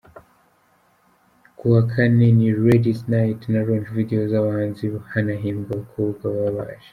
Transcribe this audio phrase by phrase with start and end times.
[1.57, 6.87] Kuwa Kane: Ni Ladies night na launch videos zabahanzi hanahembwa abakobwa baba baje.